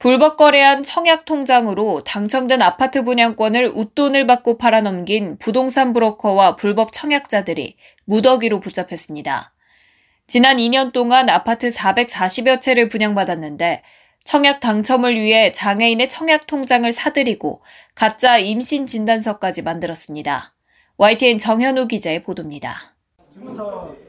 불법 0.00 0.38
거래한 0.38 0.82
청약 0.82 1.26
통장으로 1.26 2.02
당첨된 2.04 2.62
아파트 2.62 3.04
분양권을 3.04 3.70
웃돈을 3.74 4.26
받고 4.26 4.56
팔아넘긴 4.56 5.36
부동산 5.36 5.92
브로커와 5.92 6.56
불법 6.56 6.90
청약자들이 6.94 7.76
무더기로 8.06 8.60
붙잡혔습니다. 8.60 9.52
지난 10.26 10.56
2년 10.56 10.94
동안 10.94 11.28
아파트 11.28 11.68
440여 11.68 12.62
채를 12.62 12.88
분양받았는데 12.88 13.82
청약 14.24 14.60
당첨을 14.60 15.20
위해 15.20 15.52
장애인의 15.52 16.08
청약 16.08 16.46
통장을 16.46 16.90
사들이고 16.90 17.60
가짜 17.94 18.38
임신 18.38 18.86
진단서까지 18.86 19.60
만들었습니다. 19.60 20.54
YTN 20.96 21.36
정현우 21.36 21.88
기자의 21.88 22.22
보도입니다. 22.22 22.94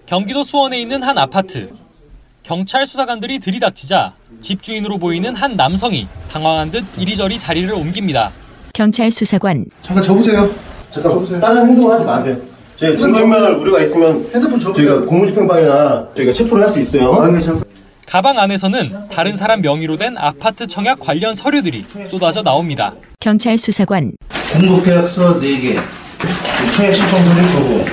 경기도 0.05 0.44
수원에 0.44 0.80
있는 0.80 1.04
한 1.04 1.18
아파트. 1.18 1.91
경찰 2.44 2.86
수사관들이 2.86 3.40
들이닥치자 3.40 4.13
집주인으로 4.41 4.98
보이는 4.98 5.36
한 5.36 5.55
남성이 5.55 6.08
당황한 6.32 6.72
듯 6.72 6.84
이리저리 6.98 7.38
자리를 7.38 7.72
옮깁니다. 7.73 8.32
경찰 8.73 9.12
수사관 9.12 9.66
잠깐 9.84 10.04
접으세요. 10.04 10.49
잠깐 10.91 11.12
접으세요. 11.13 11.40
다른 11.40 11.68
행동을 11.68 11.96
하지 11.96 12.05
마세요. 12.05 12.38
저희가 12.77 12.98
증거인멸 12.98 13.54
우려가 13.55 13.84
있으면 13.84 14.26
핸드폰 14.34 14.57
접으세요. 14.57 14.88
저희가 14.88 15.05
공무집행방이나 15.05 16.07
저희가 16.15 16.34
체포를 16.34 16.65
할 16.68 16.74
수 16.74 16.80
있어요. 16.80 17.13
아, 17.13 17.26
근데 17.27 17.41
잠깐. 17.41 17.63
가방 18.07 18.40
안에서는 18.40 19.08
다른 19.10 19.35
사람 19.35 19.62
명의로 19.62 19.98
된 19.98 20.18
아파트 20.18 20.68
청약 20.68 20.99
관련 20.99 21.34
서류들이 21.35 21.85
쏟아져 22.10 22.41
나옵니다. 22.41 22.93
경찰 23.20 23.58
수사관 23.58 24.12
공급계약서 24.54 25.40
4개. 25.40 25.80
청약 26.76 26.93
신청서를 26.93 27.43
거부. 27.54 27.85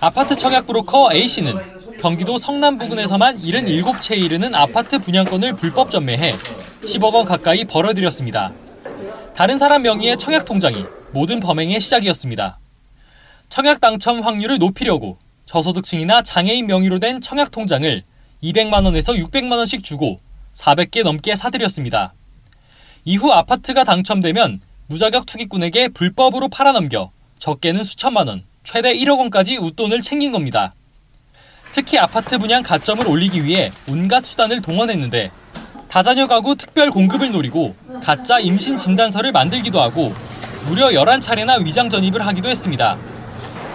아파트 0.00 0.36
청약 0.36 0.66
브로커 0.66 1.12
A씨는 1.12 1.54
경기도 1.98 2.38
성남 2.38 2.78
부근에서만 2.78 3.38
77채에 3.40 4.22
이르는 4.22 4.54
아파트 4.54 5.00
분양권을 5.00 5.54
불법 5.54 5.90
전매해 5.90 6.32
10억 6.32 7.12
원 7.12 7.24
가까이 7.24 7.64
벌어들였습니다. 7.64 8.52
다른 9.34 9.58
사람 9.58 9.82
명의의 9.82 10.16
청약 10.16 10.44
통장이 10.44 10.84
모든 11.12 11.40
범행의 11.40 11.80
시작이었습니다. 11.80 12.60
청약 13.48 13.80
당첨 13.80 14.20
확률을 14.20 14.58
높이려고 14.58 15.18
저소득층이나 15.46 16.22
장애인 16.22 16.68
명의로 16.68 17.00
된 17.00 17.20
청약 17.20 17.50
통장을 17.50 18.02
200만 18.44 18.84
원에서 18.84 19.14
600만 19.14 19.56
원씩 19.56 19.82
주고 19.82 20.20
400개 20.54 21.02
넘게 21.02 21.34
사들였습니다. 21.34 22.14
이후 23.04 23.32
아파트가 23.32 23.82
당첨되면 23.82 24.60
무자격 24.86 25.26
투기꾼에게 25.26 25.88
불법으로 25.88 26.48
팔아넘겨 26.48 27.10
적게는 27.40 27.82
수천만 27.82 28.28
원, 28.28 28.44
최대 28.62 28.94
1억 28.94 29.18
원까지 29.18 29.56
웃돈을 29.56 30.02
챙긴 30.02 30.30
겁니다. 30.30 30.72
특히 31.72 31.98
아파트 31.98 32.38
분양 32.38 32.62
가점을 32.62 33.06
올리기 33.06 33.44
위해 33.44 33.70
온갖 33.90 34.24
수단을 34.24 34.62
동원했는데 34.62 35.30
다자녀 35.88 36.26
가구 36.26 36.54
특별 36.56 36.90
공급을 36.90 37.32
노리고 37.32 37.74
가짜 38.02 38.38
임신 38.38 38.76
진단서를 38.76 39.32
만들기도 39.32 39.80
하고 39.80 40.12
무려 40.68 40.88
11차례나 40.88 41.64
위장 41.64 41.88
전입을 41.88 42.26
하기도 42.26 42.48
했습니다. 42.48 42.96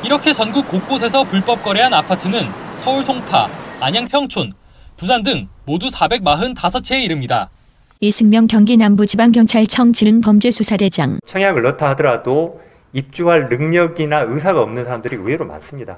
이렇게 0.04 0.34
전국 0.34 0.68
곳곳에서 0.68 1.24
불법 1.24 1.64
거래한 1.64 1.94
아파트는 1.94 2.50
서울 2.78 3.04
송파, 3.04 3.50
안양 3.80 4.10
평촌, 4.10 4.52
부산 4.98 5.24
등 5.24 5.48
모두 5.66 5.88
445채에 5.88 7.04
이릅니다. 7.04 7.50
이승명 8.00 8.48
경기 8.48 8.76
남부지방경찰청 8.76 9.94
지능범죄수사대장 9.94 11.20
청약을 11.26 11.62
넣다 11.64 11.90
하더라도 11.92 12.62
입주할 12.92 13.48
능력이나 13.48 14.20
의사가 14.28 14.62
없는 14.62 14.84
사람들이 14.84 15.16
의외로 15.16 15.46
많습니다. 15.46 15.98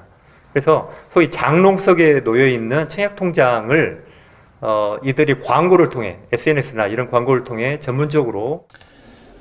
그래서 0.56 0.88
소위 1.12 1.28
장롱석에 1.28 2.24
놓여 2.24 2.46
있는 2.46 2.88
청약 2.88 3.14
통장을 3.14 4.06
어, 4.62 4.96
이들이 5.04 5.42
광고를 5.42 5.90
통해 5.90 6.16
SNS나 6.32 6.86
이런 6.86 7.10
광고를 7.10 7.44
통해 7.44 7.78
전문적으로 7.78 8.66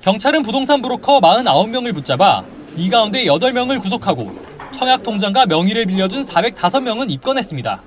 경찰은 0.01 0.43
부동산 0.43 0.81
브로커 0.81 1.21
49명을 1.21 1.93
붙잡아 1.93 2.43
이 2.75 2.89
가운데 2.89 3.23
8명을 3.23 3.81
구속하고 3.81 4.35
청약 4.73 5.03
통장과 5.03 5.45
명의를 5.45 5.85
빌려준 5.85 6.21
405명은 6.21 7.09
입건했습니다. 7.09 7.81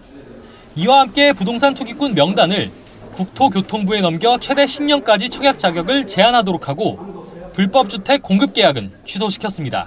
이와 0.76 1.00
함께 1.00 1.34
부동산 1.34 1.74
투기꾼 1.74 2.14
명단을 2.14 2.70
국토교통부에 3.14 4.00
넘겨 4.00 4.38
최대 4.38 4.64
10년까지 4.64 5.30
청약 5.30 5.58
자격을 5.58 6.06
제한하도록 6.06 6.66
하고 6.66 7.50
불법 7.52 7.90
주택 7.90 8.22
공급 8.22 8.54
계약은 8.54 8.90
취소시켰습니다. 9.04 9.86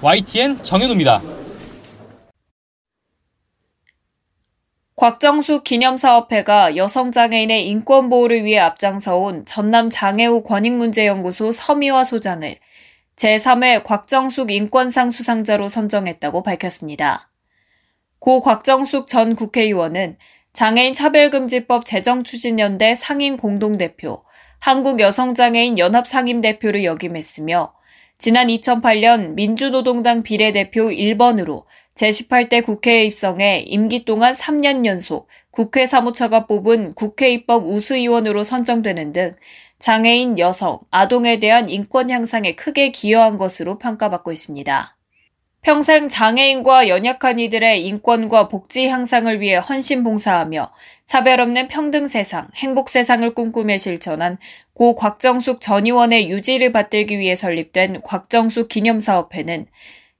YTN 0.00 0.62
정현우입니다. 0.62 1.20
곽정숙 4.98 5.62
기념사업회가 5.62 6.74
여성장애인의 6.74 7.68
인권보호를 7.68 8.44
위해 8.44 8.58
앞장서온 8.58 9.44
전남 9.44 9.90
장애우 9.90 10.42
권익문제연구소 10.42 11.52
서미화 11.52 12.02
소장을 12.02 12.56
제3회 13.14 13.84
곽정숙 13.84 14.50
인권상 14.50 15.10
수상자로 15.10 15.68
선정했다고 15.68 16.42
밝혔습니다. 16.42 17.30
고 18.18 18.40
곽정숙 18.40 19.06
전 19.06 19.36
국회의원은 19.36 20.16
장애인 20.52 20.94
차별금지법 20.94 21.84
제정추진연대 21.84 22.96
상임 22.96 23.36
공동대표, 23.36 24.24
한국여성장애인 24.58 25.78
연합상임대표를 25.78 26.82
역임했으며 26.82 27.72
지난 28.20 28.48
2008년 28.48 29.34
민주노동당 29.34 30.24
비례대표 30.24 30.88
1번으로 30.88 31.62
제18대 31.94 32.64
국회에 32.64 33.04
입성해 33.04 33.60
임기 33.68 34.04
동안 34.04 34.32
3년 34.32 34.84
연속 34.86 35.28
국회 35.52 35.86
사무처가 35.86 36.46
뽑은 36.46 36.94
국회 36.94 37.30
입법 37.30 37.64
우수의원으로 37.64 38.42
선정되는 38.42 39.12
등 39.12 39.32
장애인, 39.78 40.40
여성, 40.40 40.80
아동에 40.90 41.38
대한 41.38 41.68
인권 41.68 42.10
향상에 42.10 42.56
크게 42.56 42.90
기여한 42.90 43.36
것으로 43.38 43.78
평가받고 43.78 44.32
있습니다. 44.32 44.97
평생 45.68 46.08
장애인과 46.08 46.88
연약한 46.88 47.38
이들의 47.38 47.84
인권과 47.84 48.48
복지 48.48 48.88
향상을 48.88 49.38
위해 49.42 49.56
헌신 49.56 50.02
봉사하며 50.02 50.72
차별 51.04 51.42
없는 51.42 51.68
평등 51.68 52.06
세상, 52.06 52.48
행복 52.54 52.88
세상을 52.88 53.34
꿈꾸며 53.34 53.76
실천한 53.76 54.38
고 54.72 54.94
곽정숙 54.94 55.60
전 55.60 55.84
의원의 55.84 56.30
유지를 56.30 56.72
받들기 56.72 57.18
위해 57.18 57.34
설립된 57.34 58.00
곽정숙 58.00 58.68
기념사업회는 58.68 59.66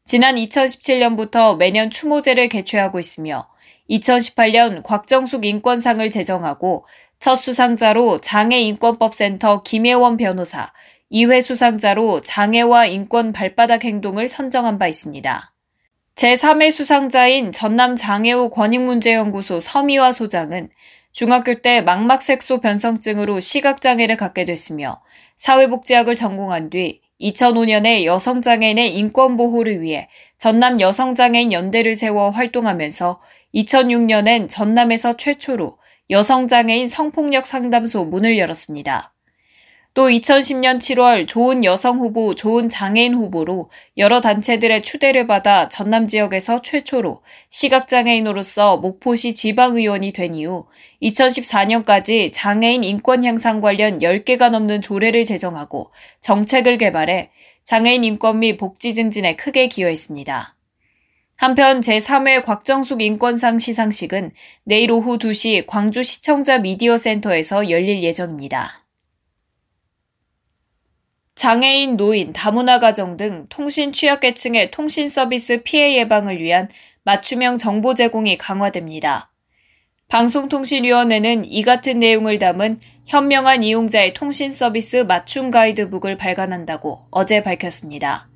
지난 0.05 0.35
2017년부터 0.35 1.57
매년 1.57 1.89
추모제를 1.89 2.51
개최하고 2.51 2.99
있으며 2.99 3.49
2018년 3.89 4.83
곽정숙 4.83 5.47
인권상을 5.47 6.11
제정하고 6.11 6.85
첫 7.19 7.37
수상자로 7.37 8.19
장애인권법센터 8.19 9.63
김혜원 9.63 10.19
변호사, 10.19 10.71
2회 11.11 11.41
수상자로 11.41 12.21
장애와 12.21 12.87
인권 12.87 13.33
발바닥 13.33 13.85
행동을 13.85 14.29
선정한 14.29 14.79
바 14.79 14.89
있습니다. 14.89 15.55
제3회 16.15 16.71
수상자인 16.71 17.53
전남 17.53 17.97
장애우 17.97 18.51
권익문제연구소 18.51 19.61
서미화 19.61 20.13
소장은 20.13 20.69
중학교 21.13 21.55
때 21.55 21.81
망막색소 21.81 22.61
변성증으로 22.61 23.41
시각장애를 23.41 24.17
갖게 24.17 24.45
됐으며 24.45 25.01
사회복지학을 25.37 26.15
전공한 26.15 26.71
뒤 26.71 27.01
2005년에 27.21 28.05
여성장애인의 28.05 28.97
인권보호를 28.97 29.81
위해 29.81 30.09
전남 30.37 30.81
여성장애인 30.81 31.53
연대를 31.53 31.97
세워 31.97 32.31
활동하면서 32.31 33.21
2006년엔 33.55 34.49
전남에서 34.49 35.17
최초로 35.17 35.79
여성장애인 36.11 36.87
성폭력 36.87 37.47
상담소 37.47 38.05
문을 38.05 38.39
열었습니다. 38.39 39.15
또 39.95 40.09
2010년 40.09 40.79
7월 40.79 41.27
좋은 41.27 41.65
여성 41.65 41.99
후보, 41.99 42.35
좋은 42.35 42.69
장애인 42.69 43.15
후보로 43.15 43.69
여러 43.97 44.21
단체들의 44.21 44.83
추대를 44.83 45.27
받아 45.27 45.69
전남 45.69 46.07
지역에서 46.07 46.63
최초로 46.63 47.23
시각장애인으로서 47.51 48.77
목포시 48.77 49.35
지방의원이 49.35 50.13
된 50.13 50.35
이후 50.35 50.67
2014년까지 51.03 52.31
장애인 52.33 52.85
인권 52.85 53.25
향상 53.25 53.61
관련 53.61 53.99
10개가 53.99 54.51
넘는 54.51 54.83
조례를 54.83 55.25
제정하고 55.25 55.91
정책을 56.21 56.79
개발해 56.79 57.31
장애인 57.65 58.05
인권 58.05 58.39
및 58.39 58.57
복지 58.57 58.95
증진에 58.95 59.35
크게 59.37 59.67
기여했습니다. 59.67 60.55
한편 61.37 61.81
제3회 61.81 62.45
곽정숙 62.45 63.03
인권상 63.03 63.59
시상식은 63.59 64.33
내일 64.65 64.91
오후 64.91 65.19
2시 65.19 65.67
광주 65.67 66.03
시청자 66.03 66.59
미디어 66.59 66.97
센터에서 66.97 67.71
열릴 67.71 68.03
예정입니다. 68.03 68.88
장애인, 71.39 71.97
노인, 71.97 72.33
다문화 72.33 72.81
가정 72.81 73.17
등 73.17 73.47
통신 73.49 73.93
취약계층의 73.93 74.73
통신 74.73 75.07
서비스 75.07 75.63
피해 75.63 75.97
예방을 75.99 76.41
위한 76.41 76.69
맞춤형 77.05 77.59
정보 77.59 77.95
제공이 77.95 78.37
강화됩니다. 78.39 79.31
방송통신위원회는 80.09 81.45
이 81.45 81.63
같은 81.63 82.01
내용을 82.01 82.41
담은 82.41 82.81
현명한 83.07 83.63
이용자의 83.63 84.15
통신 84.15 84.51
서비스 84.51 84.97
맞춤 84.97 85.53
가이드북을 85.53 86.17
발간한다고 86.17 87.07
어제 87.13 87.45
밝혔습니다. 87.45 88.29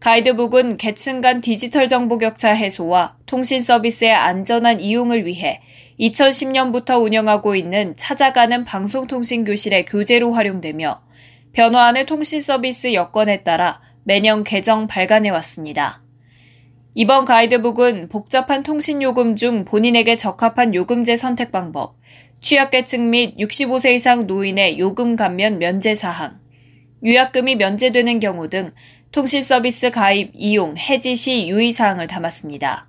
가이드북은 0.00 0.76
계층 0.76 1.22
간 1.22 1.40
디지털 1.40 1.88
정보 1.88 2.18
격차 2.18 2.50
해소와 2.50 3.16
통신 3.24 3.60
서비스의 3.60 4.12
안전한 4.12 4.80
이용을 4.80 5.24
위해 5.24 5.62
2010년부터 5.98 7.02
운영하고 7.02 7.56
있는 7.56 7.96
찾아가는 7.96 8.62
방송통신교실의 8.62 9.86
교재로 9.86 10.32
활용되며 10.32 11.05
변화하는 11.56 12.04
통신 12.04 12.38
서비스 12.38 12.92
여건에 12.92 13.42
따라 13.42 13.80
매년 14.04 14.44
개정 14.44 14.86
발간해 14.86 15.30
왔습니다. 15.30 16.02
이번 16.94 17.24
가이드북은 17.24 18.10
복잡한 18.10 18.62
통신 18.62 19.00
요금 19.00 19.36
중 19.36 19.64
본인에게 19.64 20.16
적합한 20.16 20.74
요금제 20.74 21.16
선택 21.16 21.52
방법, 21.52 21.96
취약계층 22.42 23.08
및 23.08 23.38
65세 23.38 23.94
이상 23.94 24.26
노인의 24.26 24.78
요금 24.78 25.16
감면 25.16 25.58
면제 25.58 25.94
사항, 25.94 26.38
유약금이 27.02 27.56
면제되는 27.56 28.18
경우 28.20 28.50
등 28.50 28.70
통신 29.10 29.40
서비스 29.40 29.90
가입, 29.90 30.32
이용, 30.34 30.76
해지 30.76 31.16
시 31.16 31.48
유의 31.48 31.72
사항을 31.72 32.06
담았습니다. 32.06 32.86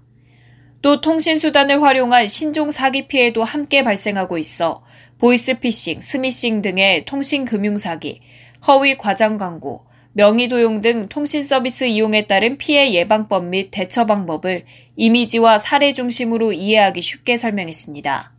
또 0.82 1.00
통신 1.00 1.40
수단을 1.40 1.82
활용한 1.82 2.28
신종 2.28 2.70
사기 2.72 3.08
피해도 3.08 3.46
함께 3.46 3.86
발생하고 3.86 4.38
있어 4.38 4.84
보이스피싱, 5.20 6.02
스미싱 6.02 6.62
등의 6.62 7.06
통신 7.06 7.46
금융 7.46 7.78
사기, 7.78 8.20
허위 8.66 8.98
과장 8.98 9.38
광고, 9.38 9.86
명의 10.14 10.48
도용 10.48 10.82
등 10.82 11.08
통신 11.10 11.44
서비스 11.44 11.84
이용에 11.84 12.26
따른 12.26 12.58
피해 12.58 12.92
예방법 12.92 13.46
및 13.46 13.70
대처 13.70 14.08
방법을 14.08 14.66
이미지와 14.96 15.60
사례 15.60 15.94
중심으로 15.94 16.54
이해하기 16.54 17.02
쉽게 17.02 17.38
설명했습니다. 17.38 18.32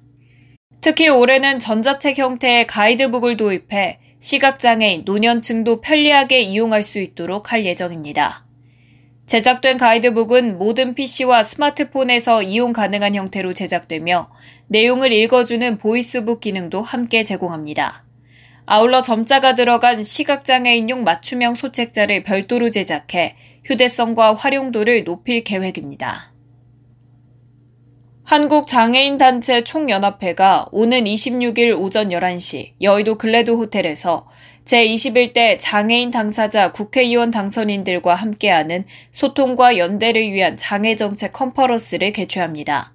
특히 0.81 1.09
올해는 1.09 1.61
전자책 1.61 2.19
형태의 2.19 2.67
가이드북을 2.67 3.37
도입해 3.37 4.00
시각장애인, 4.19 5.03
노년층도 5.05 5.81
편리하게 5.81 6.41
이용할 6.41 6.82
수 6.82 6.99
있도록 6.99 7.53
할 7.53 7.65
예정입니다. 7.65 8.44
제작된 9.26 9.76
가이드북은 9.76 10.59
모든 10.59 10.94
PC와 10.94 11.43
스마트폰에서 11.44 12.43
이용 12.43 12.73
가능한 12.73 13.15
형태로 13.15 13.53
제작되며 13.53 14.31
내용을 14.69 15.12
읽어주는 15.12 15.79
보이스북 15.79 16.41
기능도 16.41 16.82
함께 16.82 17.23
제공합니다. 17.23 18.07
아울러 18.70 19.00
점자가 19.00 19.55
들어간 19.55 20.03
시각장애인용 20.03 21.03
맞춤형 21.03 21.55
소책자를 21.55 22.23
별도로 22.23 22.69
제작해 22.69 23.35
휴대성과 23.65 24.35
활용도를 24.35 25.05
높일 25.05 25.43
계획입니다. 25.43 26.35
한국장애인단체 28.25 29.65
총연합회가 29.65 30.67
오는 30.70 31.05
26일 31.05 31.81
오전 31.81 32.11
11시 32.11 32.73
여의도 32.82 33.17
글래드 33.17 33.53
호텔에서 33.53 34.29
제21대 34.67 35.56
장애인 35.59 36.11
당사자 36.11 36.70
국회의원 36.70 37.31
당선인들과 37.31 38.15
함께하는 38.15 38.85
소통과 39.12 39.79
연대를 39.79 40.31
위한 40.31 40.56
장애정책 40.56 41.32
컨퍼런스를 41.32 42.12
개최합니다. 42.12 42.93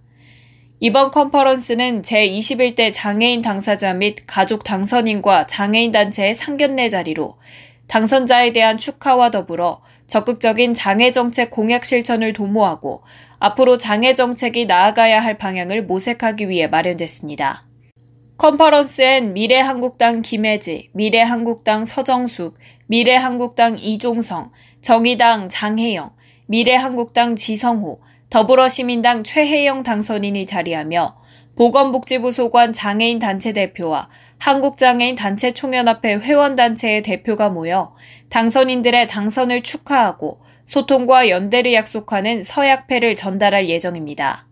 이번 0.86 1.12
컨퍼런스는 1.12 2.02
제21대 2.02 2.92
장애인 2.92 3.42
당사자 3.42 3.94
및 3.94 4.18
가족 4.28 4.66
당선인과 4.66 5.48
장애인 5.48 5.94
단체의 5.94 6.34
상견례 6.34 6.90
자리로 6.90 7.38
당선자에 7.88 8.52
대한 8.52 8.78
축하와 8.78 9.32
더불어 9.32 9.82
적극적인 10.08 10.74
장애 10.74 11.12
정책 11.12 11.52
공약 11.52 11.86
실천을 11.86 12.34
도모하고 12.34 13.02
앞으로 13.40 13.78
장애 13.78 14.14
정책이 14.14 14.66
나아가야 14.66 15.22
할 15.22 15.38
방향을 15.38 15.86
모색하기 15.86 16.50
위해 16.50 16.68
마련됐습니다. 16.68 17.66
컨퍼런스엔 18.36 19.32
미래한국당 19.32 20.22
김혜지, 20.22 20.90
미래한국당 20.92 21.86
서정숙, 21.86 22.60
미래한국당 22.88 23.80
이종성, 23.80 24.52
정의당 24.82 25.48
장혜영, 25.48 26.12
미래한국당 26.48 27.38
지성호, 27.38 28.02
더불어시민당 28.34 29.22
최혜영 29.22 29.84
당선인이 29.84 30.48
자리하며 30.48 31.16
보건복지부 31.56 32.32
소관 32.32 32.74
장애인 32.74 33.20
단체 33.20 33.54
대표와 33.54 34.10
한국장애인 34.40 35.16
단체 35.16 35.52
총연합회 35.52 36.16
회원단체의 36.16 37.04
대표가 37.04 37.50
모여 37.50 37.94
당선인들의 38.30 39.06
당선을 39.06 39.62
축하하고 39.62 40.40
소통과 40.66 41.30
연대를 41.30 41.74
약속하는 41.74 42.42
서약패를 42.42 43.16
전달할 43.16 43.70
예정입니다. 43.70 44.48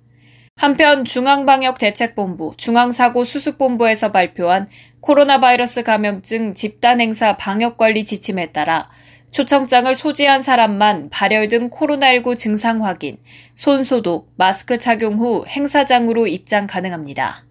한편 0.57 1.03
중앙방역대책본부, 1.03 2.53
중앙사고수습본부에서 2.57 4.11
발표한 4.11 4.67
코로나 4.99 5.39
바이러스 5.39 5.81
감염증 5.81 6.53
집단행사 6.53 7.35
방역관리 7.37 8.05
지침에 8.05 8.51
따라 8.51 8.87
초청장을 9.31 9.93
소지한 9.95 10.41
사람만 10.41 11.09
발열 11.09 11.47
등 11.47 11.69
코로나19 11.69 12.37
증상 12.37 12.83
확인, 12.83 13.17
손 13.55 13.83
소독, 13.83 14.29
마스크 14.35 14.77
착용 14.77 15.17
후 15.17 15.45
행사장으로 15.47 16.27
입장 16.27 16.67
가능합니다. 16.67 17.45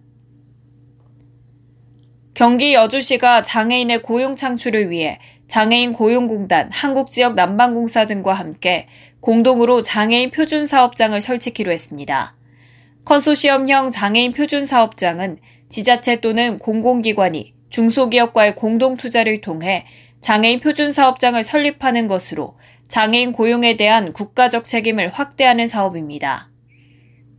경기 2.35 2.75
여주시가 2.75 3.41
장애인의 3.41 4.03
고용 4.03 4.35
창출을 4.35 4.91
위해 4.91 5.19
장애인 5.47 5.93
고용공단, 5.93 6.69
한국지역 6.71 7.33
난방공사 7.33 8.05
등과 8.05 8.33
함께 8.33 8.87
공동으로 9.19 9.81
장애인 9.81 10.29
표준 10.31 10.65
사업장을 10.65 11.19
설치키로 11.19 11.71
했습니다. 11.71 12.35
컨소시엄형 13.05 13.89
장애인 13.89 14.33
표준 14.33 14.65
사업장은 14.65 15.39
지자체 15.67 16.21
또는 16.21 16.59
공공기관이 16.59 17.53
중소기업과의 17.69 18.55
공동 18.55 18.95
투자를 18.95 19.41
통해 19.41 19.85
장애인 20.21 20.59
표준 20.59 20.91
사업장을 20.91 21.43
설립하는 21.43 22.07
것으로 22.07 22.55
장애인 22.87 23.33
고용에 23.33 23.75
대한 23.75 24.13
국가적 24.13 24.63
책임을 24.63 25.09
확대하는 25.09 25.67
사업입니다. 25.67 26.49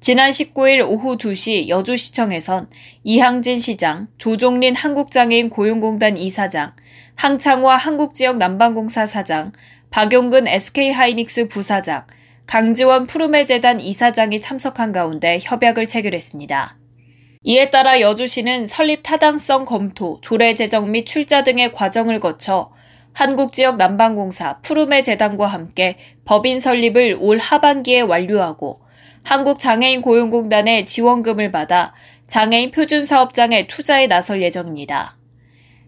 지난 0.00 0.30
19일 0.30 0.84
오후 0.88 1.16
2시 1.16 1.68
여주시청에선 1.68 2.68
이항진 3.04 3.56
시장, 3.56 4.08
조종린 4.18 4.74
한국장애인 4.74 5.48
고용공단 5.48 6.16
이사장, 6.16 6.74
항창화 7.14 7.76
한국지역 7.76 8.38
난방공사 8.38 9.06
사장, 9.06 9.52
박용근 9.90 10.48
SK하이닉스 10.48 11.46
부사장, 11.46 12.04
강지원 12.46 13.06
푸르메 13.06 13.44
재단 13.44 13.80
이사장이 13.80 14.40
참석한 14.40 14.90
가운데 14.90 15.38
협약을 15.40 15.86
체결했습니다. 15.86 16.81
이에 17.44 17.70
따라 17.70 18.00
여주시는 18.00 18.66
설립 18.66 19.02
타당성 19.02 19.64
검토, 19.64 20.20
조례 20.20 20.54
제정 20.54 20.92
및 20.92 21.04
출자 21.04 21.42
등의 21.42 21.72
과정을 21.72 22.20
거쳐 22.20 22.70
한국지역 23.14 23.76
난방공사 23.76 24.60
푸르메 24.60 25.02
재단과 25.02 25.46
함께 25.46 25.96
법인 26.24 26.60
설립을 26.60 27.16
올 27.18 27.38
하반기에 27.38 28.02
완료하고 28.02 28.80
한국장애인 29.24 30.02
고용공단의 30.02 30.86
지원금을 30.86 31.50
받아 31.50 31.92
장애인 32.28 32.70
표준사업장에 32.70 33.66
투자에 33.66 34.06
나설 34.06 34.40
예정입니다. 34.40 35.16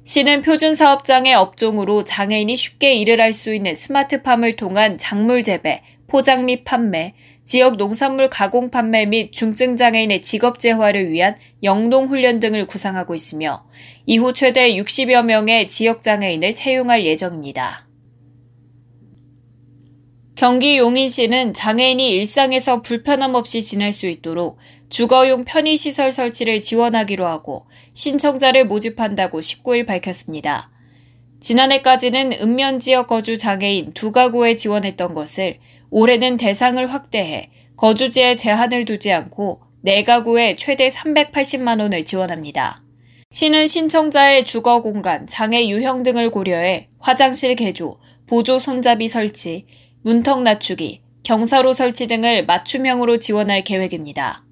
시는 0.05 0.43
표준사업장의 0.43 1.35
업종으로 1.35 2.05
장애인이 2.05 2.55
쉽게 2.57 2.95
일을 2.95 3.21
할 3.21 3.33
수 3.33 3.55
있는 3.55 3.75
스마트팜을 3.75 4.57
통한 4.57 4.99
작물 4.99 5.43
재배, 5.43 5.83
포장 6.07 6.47
및 6.47 6.65
판매, 6.65 7.15
지역 7.45 7.77
농산물 7.77 8.31
가공 8.31 8.71
판매 8.71 9.05
및 9.05 9.33
중증장애인의 9.33 10.23
직업 10.23 10.59
재활을 10.59 11.11
위한 11.11 11.37
영농훈련 11.63 12.41
등을 12.41 12.67
구상하고 12.67 13.15
있으며 13.15 13.67
이후 14.07 14.33
최대 14.33 14.75
60여 14.75 15.25
명의 15.25 15.67
지역장애인을 15.67 16.55
채용할 16.55 17.05
예정입니다. 17.05 17.87
경기 20.37 20.79
용인시는 20.79 21.53
장애인이 21.53 22.11
일상에서 22.11 22.83
불편함 22.83 23.35
없이 23.35 23.63
지낼 23.63 23.93
수 23.93 24.07
있도록 24.07 24.59
주거용 24.89 25.45
편의시설 25.45 26.13
설치를 26.13 26.61
지원하기로 26.61 27.27
하고 27.27 27.67
신청자를 27.95 28.67
모집한다고 28.67 29.41
19일 29.41 29.87
밝혔습니다. 29.87 30.71
지난해까지는 31.41 32.33
읍면 32.41 32.79
지역 32.79 33.07
거주 33.07 33.37
장애인 33.37 33.93
두 33.93 34.13
가구에 34.13 34.55
지원했던 34.55 35.15
것을 35.15 35.59
올해는 35.97 36.39
대상을 36.39 36.85
확대해 36.89 37.51
거주지에 37.77 38.35
제한을 38.35 38.85
두지 38.85 39.13
않고 39.13 39.61
4가구에 39.87 40.57
최대 40.59 40.89
380만 40.89 41.81
원을 41.81 42.05
지원합니다. 42.05 42.83
시는 43.31 43.69
신청자의 43.69 44.45
주거 44.45 44.83
공간, 44.83 45.29
장애 45.29 45.69
유형 45.69 46.03
등을 46.03 46.31
고려해 46.31 46.89
화장실 46.99 47.55
개조, 47.55 48.01
보조 48.27 48.59
손잡이 48.59 49.07
설치, 49.07 49.67
문턱 50.03 50.43
낮추기, 50.43 51.01
경사로 51.23 51.73
설치 51.73 52.09
등을 52.09 52.45
맞춤형으로 52.45 53.19
지원할 53.19 53.63
계획입니다. 53.63 54.45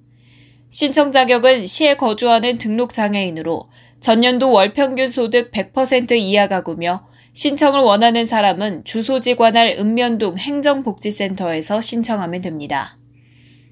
신청 0.69 1.11
자격은 1.11 1.67
시에 1.67 1.97
거주하는 1.97 2.57
등록 2.57 2.93
장애인으로 2.93 3.67
전년도 3.99 4.49
월 4.49 4.73
평균 4.73 5.09
소득 5.09 5.51
100% 5.51 6.13
이하 6.13 6.47
가구며 6.47 7.05
신청을 7.33 7.81
원하는 7.81 8.25
사람은 8.25 8.83
주소지 8.83 9.35
관할 9.35 9.75
읍면동 9.79 10.37
행정복지센터에서 10.37 11.81
신청하면 11.81 12.41
됩니다. 12.41 12.97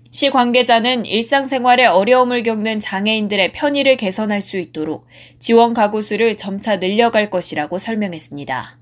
시 0.10 0.30
관계자는 0.30 1.06
일상생활에 1.06 1.86
어려움을 1.86 2.44
겪는 2.44 2.80
장애인들의 2.80 3.54
편의를 3.54 3.96
개선할 3.96 4.42
수 4.42 4.58
있도록 4.58 5.06
지원 5.40 5.74
가구 5.74 6.02
수를 6.02 6.36
점차 6.36 6.78
늘려갈 6.78 7.30
것이라고 7.30 7.78
설명했습니다. 7.78 8.78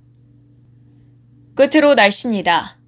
끝으로 1.55 1.93
날씨입니다. 1.93 2.79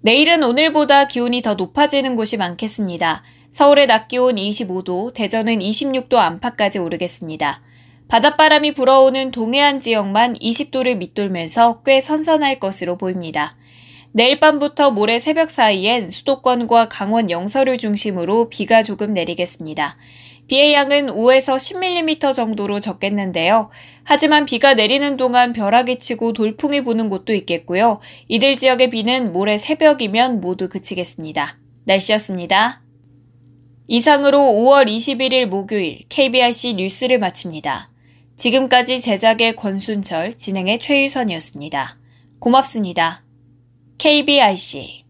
내일은 0.00 0.44
오늘보다 0.44 1.08
기온이 1.08 1.42
더 1.42 1.54
높아지는 1.54 2.14
곳이 2.14 2.36
많겠습니다. 2.36 3.24
서울의 3.50 3.88
낮 3.88 4.06
기온 4.06 4.36
25도, 4.36 5.12
대전은 5.12 5.58
26도 5.58 6.14
안팎까지 6.14 6.78
오르겠습니다. 6.78 7.65
바닷바람이 8.08 8.70
불어오는 8.72 9.32
동해안 9.32 9.80
지역만 9.80 10.34
20도를 10.34 10.96
밑돌면서 10.96 11.82
꽤 11.82 12.00
선선할 12.00 12.60
것으로 12.60 12.96
보입니다. 12.96 13.56
내일 14.12 14.38
밤부터 14.38 14.92
모레 14.92 15.18
새벽 15.18 15.50
사이엔 15.50 16.08
수도권과 16.08 16.88
강원 16.88 17.30
영서를 17.30 17.78
중심으로 17.78 18.48
비가 18.48 18.82
조금 18.82 19.12
내리겠습니다. 19.12 19.96
비의 20.46 20.72
양은 20.72 21.08
5에서 21.08 21.56
10mm 21.56 22.32
정도로 22.32 22.78
적겠는데요. 22.78 23.70
하지만 24.04 24.44
비가 24.44 24.74
내리는 24.74 25.16
동안 25.16 25.52
벼락이 25.52 25.98
치고 25.98 26.32
돌풍이 26.32 26.84
부는 26.84 27.08
곳도 27.08 27.34
있겠고요. 27.34 27.98
이들 28.28 28.56
지역의 28.56 28.90
비는 28.90 29.32
모레 29.32 29.56
새벽이면 29.56 30.40
모두 30.40 30.68
그치겠습니다. 30.68 31.58
날씨였습니다. 31.84 32.82
이상으로 33.88 34.38
5월 34.38 34.86
21일 34.86 35.46
목요일 35.46 35.98
KBRC 36.08 36.74
뉴스를 36.74 37.18
마칩니다. 37.18 37.90
지금까지 38.36 39.00
제작의 39.00 39.56
권순철, 39.56 40.36
진행의 40.36 40.78
최유선이었습니다. 40.78 41.96
고맙습니다. 42.38 43.24
KBIC 43.98 45.04